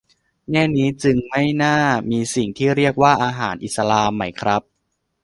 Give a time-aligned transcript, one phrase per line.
[0.51, 1.75] แง่นี้จึงไม่น่า
[2.11, 4.61] มีสิ่งที่เรียกว่า "อาหารอิสลาม" ไหมครับ